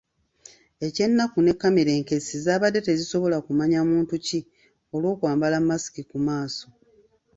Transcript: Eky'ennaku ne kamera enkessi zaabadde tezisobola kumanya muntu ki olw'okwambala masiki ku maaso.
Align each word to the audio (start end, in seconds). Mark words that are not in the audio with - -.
Eky'ennaku 0.85 1.37
ne 1.43 1.53
kamera 1.61 1.91
enkessi 1.99 2.35
zaabadde 2.45 2.79
tezisobola 2.87 3.37
kumanya 3.45 3.79
muntu 3.91 4.13
ki 4.25 4.39
olw'okwambala 4.95 5.57
masiki 5.67 6.01
ku 6.09 6.17
maaso. 6.27 6.67